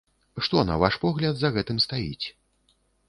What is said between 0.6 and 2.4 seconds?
на ваш погляд, за гэтым стаіць?